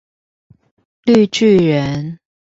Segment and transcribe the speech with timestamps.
[1.05, 2.19] 綠巨人